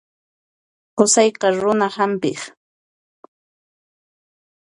[0.97, 2.39] Qusayqa runa hampiq.